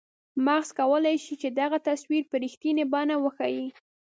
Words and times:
مغز 0.45 0.69
کولای 0.79 1.17
شي 1.25 1.33
چې 1.41 1.49
دغه 1.59 1.77
تصویر 1.89 2.23
په 2.31 2.35
رښتنیې 2.43 2.85
بڼه 2.93 3.15
وښیي. 3.19 3.67